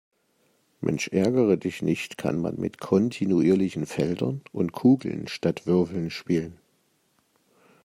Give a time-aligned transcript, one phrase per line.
[0.79, 6.57] Mensch-ärgere-dich-nicht kann man mit kontinuierlichen Feldern und Kugeln statt Würfeln spielen.